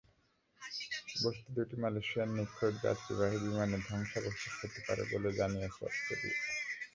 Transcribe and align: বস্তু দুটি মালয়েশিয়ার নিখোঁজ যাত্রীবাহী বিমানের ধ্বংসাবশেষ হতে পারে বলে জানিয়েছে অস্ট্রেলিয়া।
বস্তু 1.15 1.47
দুটি 1.55 1.75
মালয়েশিয়ার 1.81 2.29
নিখোঁজ 2.37 2.73
যাত্রীবাহী 2.83 3.37
বিমানের 3.43 3.81
ধ্বংসাবশেষ 3.87 4.53
হতে 4.59 4.79
পারে 4.87 5.03
বলে 5.11 5.29
জানিয়েছে 5.39 5.79
অস্ট্রেলিয়া। 5.87 6.37